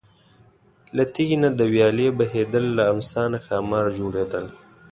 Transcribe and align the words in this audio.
له 0.95 1.03
تیږې 1.13 1.37
نه 1.43 1.49
د 1.59 1.61
ویالې 1.73 2.07
بهیدل، 2.19 2.65
له 2.77 2.83
امسا 2.93 3.23
نه 3.33 3.39
ښامار 3.45 3.85
جوړېدل. 3.97 4.45